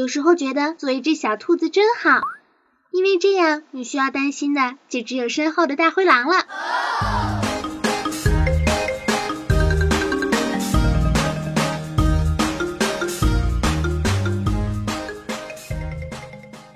[0.00, 2.22] 有时候觉得做一只小兔子真好，
[2.90, 6.36] 因为这样你需要担心的就只有身后的大灰狼了。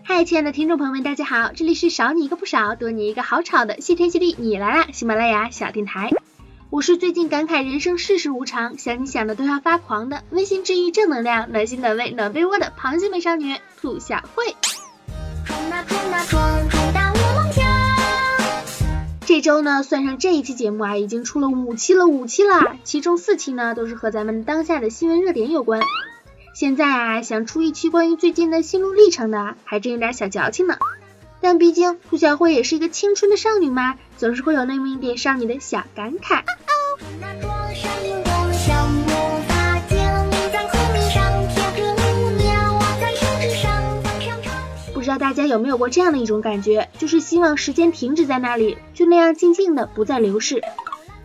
[0.02, 4.88] 嗨，亲爱的听众朋友们，大家好，这里是少你一个不少，多你一个好吵的谢天谢地你来啦！
[4.92, 6.10] 喜马拉雅小电台。
[6.74, 14.56] 我是最近感慨人生世事无常，想你想的都要发狂的温馨治愈正能量，暖心暖胃暖被窝的螃蟹美少女兔小慧。
[19.24, 25.80] 这周呢，算上这一期节目啊，已经出了五期了，五期了，其中四期呢都是和咱们当下的新闻热点有关。
[26.56, 30.76] 现在啊，想出一期关于最近的心路历程的，还真有点小矫情呢。
[31.40, 36.42] 但毕竟兔小慧也是一个青春的少女嘛，总是会有那么一点少女的小感慨。
[45.14, 50.60] 道大家有没有过这样的一种感觉，就是希望时间停止在那里，就那样静静的不再流逝，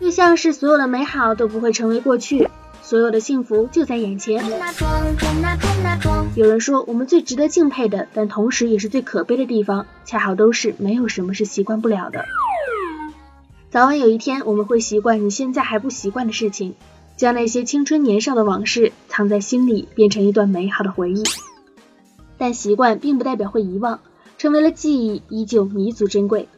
[0.00, 2.48] 就像是所有的美好都不会成为过去，
[2.84, 4.44] 所有的幸福就在眼前。
[6.36, 12.24] 有人说，我们最值得敬佩的，但同时也是最可悲的地方，恰好都是没有什么是习惯不了的。
[13.70, 16.76] 早晚有一天，我们会习惯你现在还不习惯的事情，
[17.16, 21.24] 将那些青春年少的往事藏在心里，变成一段美好的回忆。
[22.40, 24.00] 但习惯并不代表会遗忘，
[24.38, 26.48] 成为了记忆，依旧弥足珍贵。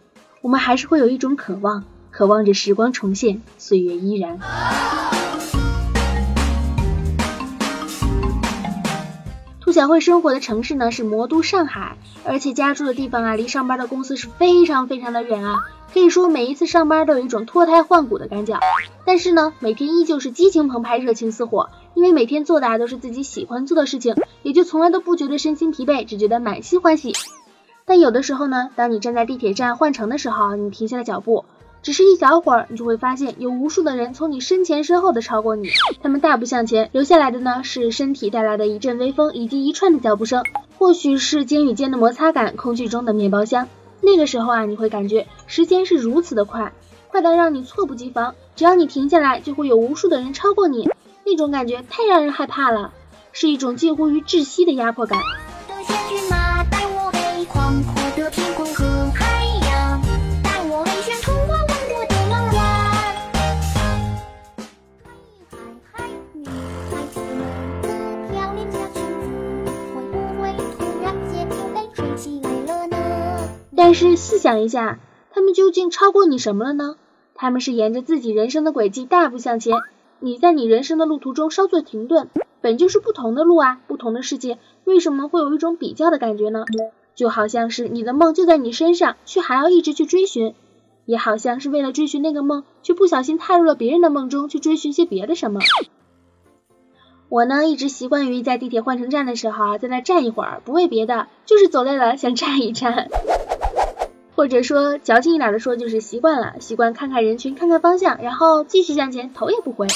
[0.41, 4.39] 我们还是会有一种渴望，渴望着时光重现，岁月依然。
[9.73, 15.57] 小慧生活的城市呢是魔都上海，而且家住的地方啊离上班的公司是非常非常的远啊。
[15.93, 18.59] 可以说每一次上班都有一种脱胎换骨的感觉，
[19.05, 27.13] 但是呢，每天依旧是激情澎湃、热情似火，因为每天做的啊都是自己喜欢做的事情，也就从来都不觉得身心疲惫，只觉得满心欢喜。
[27.85, 31.45] 但有的时候呢，当你站在地铁站换乘的时候，你停下了脚步，
[31.83, 35.69] 只是一小会儿，你就会发现有无数的人从你身前身后的超过你，
[36.01, 40.45] 他们大步向前，留下来的呢是身体带来的一阵微风以及一串的脚步声，
[40.79, 43.69] 或许是肩与肩的摩擦感，空气中的面包香。
[44.01, 46.73] 那个时候啊，你会感觉时间是如此的快，
[47.09, 48.37] 快到让你猝不及防。
[48.55, 50.89] 只要你停下来，就会有无数的人超过你，
[51.27, 52.93] 那种感觉太让人害怕了，
[53.33, 55.21] 是一种近乎于窒息的压迫感。
[74.53, 76.97] 想一下，他们究竟超过你什么了呢？
[77.35, 79.75] 他们是沿着自己人生的轨迹大步向前，
[80.21, 82.29] 你在你人生的路途中稍作停顿，
[82.61, 86.67] 本就是不同的路啊，不同的世界，为什么会有一种比较的感觉呢？
[87.15, 90.55] 就好像是你的梦就在你身上，却还要一直去追寻，
[91.07, 95.61] 也好像是为了追寻那个梦，却不小心踏入了别人的梦中去追寻些别的什么。
[97.31, 103.09] 我呢，一直习惯于在地铁换乘站的时候啊，在那站一会儿，不为别的，就是走累了想站一站。
[104.43, 109.87] 或者说矫情一点的说，就是习惯了，习惯看看人群，看看方向，然后继续向前，头也不回。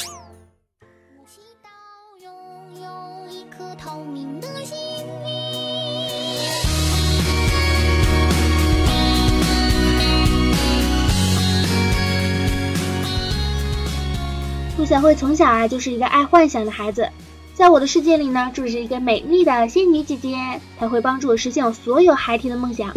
[14.78, 17.08] 陆小慧从小啊就是一个爱幻想的孩子，
[17.52, 20.36] 在我的世界里呢，住着一个美丽的仙女姐姐，
[20.78, 22.94] 她会帮助我实现我所有孩提的梦想。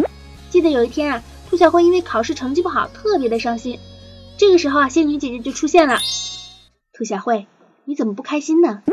[0.48, 1.20] 记得有一天啊。
[1.50, 3.80] 兔小慧因为考试成绩不好，特别的伤心。
[4.38, 5.98] 这个时候啊，仙女姐姐就出现了。
[6.92, 7.48] 兔小慧，
[7.84, 8.84] 你怎么不开心呢？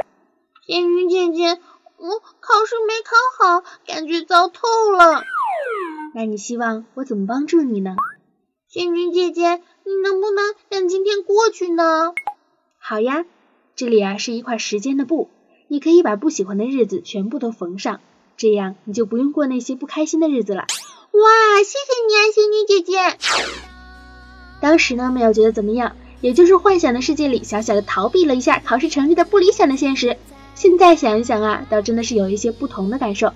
[0.65, 1.61] 仙女姐姐，
[1.97, 5.21] 我考试没考好，感觉糟透了。
[6.15, 7.95] 那你希望我怎么帮助你呢？
[8.67, 12.11] 仙女姐姐，你能不能让今天过去呢？
[12.79, 13.23] 好呀，
[13.75, 15.29] 这里啊是一块时间的布，
[15.67, 18.01] 你可以把不喜欢的日子全部都缝上，
[18.35, 20.65] 这样你就不用过那些不开心的日子了。
[21.17, 23.17] 哇，谢谢你啊，仙女姐姐。
[24.59, 30.15] 当时呢，没有觉得怎么样，也就是幻想的世界里小小的逃避了一下考试成绩的不理想的现实。
[30.53, 33.33] 现在想一想啊，倒真的是有一些不同的感受。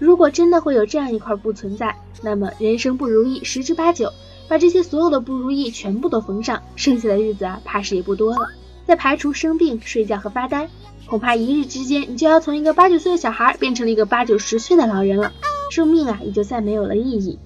[0.00, 4.12] 如果真的会有这样一块布存在，那么人生不如意十之八九，
[4.48, 8.48] 把这些所有的不如意全部都缝上，剩下的日子啊，怕是也不多了。
[8.84, 10.68] 再排除生病、睡觉和发呆，
[11.06, 15.32] 恐怕一日之间，你就要从一个八九岁的小孩变成了一个八九十岁的老人了。
[15.72, 17.38] 生命啊，也就再没有了意义。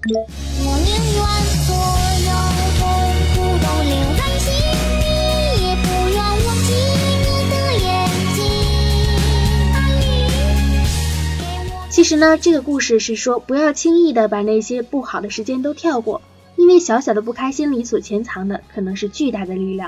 [11.89, 16.21] 其实呢，这个故事是说不要轻易的把那些不好的时间都跳过，
[16.57, 19.87] 因为小小的不开心里所潜藏的可能是巨大的力量。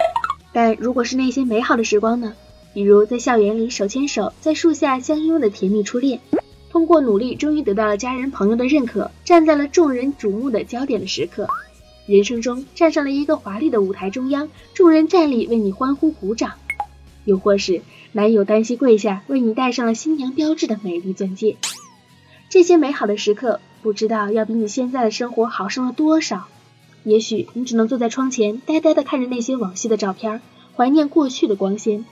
[0.53, 2.31] 但如果是那些美好的时光呢？
[2.73, 6.21] 比如在校园里手牵手，在树下相拥的甜蜜初恋，
[6.69, 11.47] 通过努力终于得到了家人朋友的认可，站在了众人瞩目的焦点的时刻，
[12.05, 16.53] 人生中站上了一个华丽的舞台中央，众人站立为你欢呼鼓掌。
[17.25, 17.81] 又或是
[18.11, 21.57] 男友单膝跪下为你戴上了新娘标志的美丽钻戒，
[22.49, 26.47] 这些美好的时刻，不知道要比你现在的生活好上了多少。
[27.03, 30.41] 也许你只能坐在窗前，呆呆地看着那些往昔的照片，
[30.75, 32.05] 怀念过去的光鲜。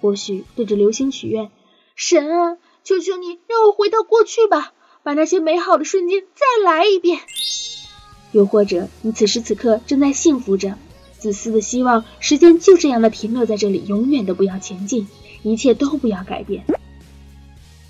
[0.00, 1.50] 或许对着流星许愿，
[1.94, 2.56] 神啊，
[2.86, 4.72] 求求你让我回到过去吧，
[5.02, 7.18] 把那些美好的瞬间再来一遍。
[8.30, 10.78] 又或者你此时此刻正在幸福着，
[11.18, 15.08] 自私的希望时间就这样的停留在这里，永远都不要前进，
[15.42, 16.64] 一切都不要改变。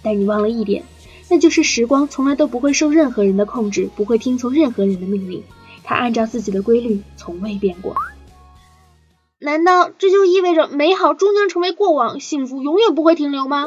[0.02, 0.82] 但你忘了一点，
[1.28, 5.44] 那就是时光从来都不会受任何人的控制，不会听从任何人的命令，
[5.84, 7.94] 它按照自己的规律从未变过。
[9.38, 13.66] 难道这就意味着美好终将成为过往，幸福永远不会停留吗？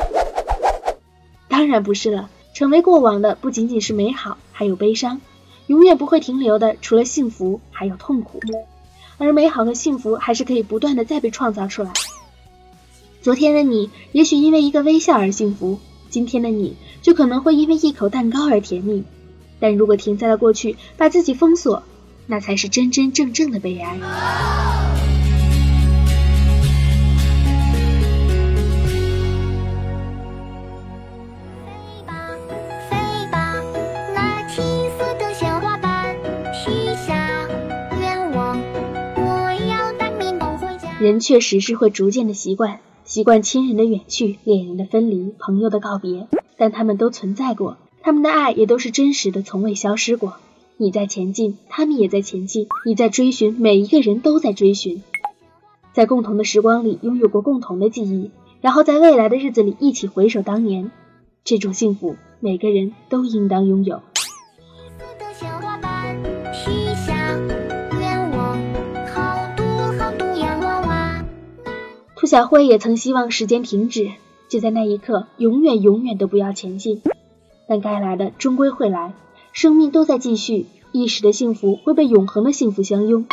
[1.59, 5.19] 当然不是了，成为过往的不仅仅是美好，还有悲伤。
[5.67, 8.39] 永远不会停留的，除了幸福，还有痛苦。
[9.17, 11.91] 而美好和幸福还是可以不断的再被创造出来。
[13.21, 15.79] 昨天的你，也许因为一个微笑而幸福；
[16.09, 19.03] 今天的你，就可能会因为一口蛋糕而甜蜜。
[19.59, 21.83] 但如果停在了过去，把自己封锁，
[22.25, 24.78] 那才是真真正正的悲哀。
[40.99, 50.35] 人确实是会逐渐的习惯，习惯亲人的远去、恋人的分离、朋友的告别，但他们都存在过，他们的爱也都是真实的，从未消失过。
[50.75, 55.01] 你在前进，他们也在前进，你在追寻，每一个人都在追寻，
[55.93, 58.29] 在共同的时光里拥有过共同的记忆，
[58.59, 60.91] 然后在未来的日子里一起回首当年，
[61.45, 64.01] 这种幸福，每个人都应当拥有。
[72.29, 74.11] 小慧也曾希望时间停止，
[74.49, 77.01] 就在那一刻，永远永远都不要前进。
[77.67, 79.15] 但该来的终归会来，
[79.51, 83.25] 生命都在继续，一时的幸福会被永恒的幸福相拥。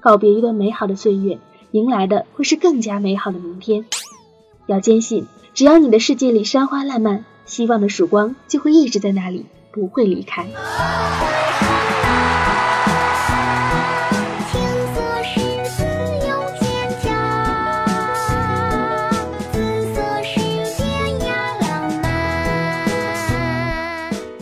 [0.00, 1.38] 告别一段美好的岁月，
[1.70, 3.84] 迎来的会是更加美好的明天。
[4.66, 10.48] 要坚信，只要你的世界里山花烂漫，希望的曙光就会一直在那里，不会离开。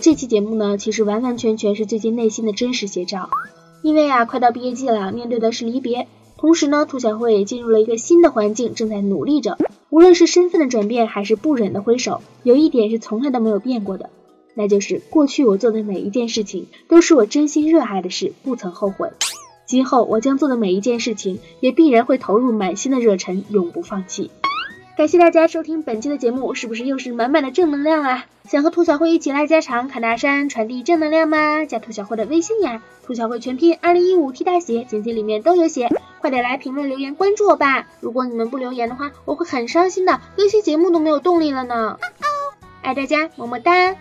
[0.08, 3.28] 这期节目呢，其实完完全全是最近内心的真实写照。
[3.82, 6.08] 因为啊，快到毕业季了，面对的是离别，
[6.38, 9.58] 同时呢，兔小慧也进入了一个新的环境，正在努力着。
[9.90, 14.08] 无论是身份的转变，还是不忍的挥手，有一点是从来都没有变过的，
[14.54, 19.10] 那就是过去我做的每一件事情，都是我真心热爱的事，不曾后悔。
[19.66, 24.30] 今后我将做的每一件事情，也必然会投入满心的热忱，永不放弃。
[24.98, 28.26] 感谢大家收听本期的节目，是不是又是满满的正能量啊？
[28.48, 31.64] 想和兔小慧一起来家常侃大山，传递正能量吗？
[31.66, 35.88] 加兔小慧的微信呀，兔小慧全拼二零一五 T 大写，简介里面都有写，
[36.20, 37.86] 快点来评论留言关注我吧！
[38.00, 41.96] 如果你们不留言的话，我会很伤心的，更新节目都没有动力了呢。
[42.82, 43.94] 爱大家，么么哒。